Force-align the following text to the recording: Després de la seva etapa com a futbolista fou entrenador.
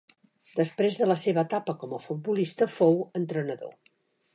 Després 0.59 0.97
de 1.01 1.09
la 1.11 1.19
seva 1.25 1.43
etapa 1.49 1.77
com 1.85 1.95
a 1.99 2.03
futbolista 2.09 2.73
fou 2.79 3.01
entrenador. 3.23 3.79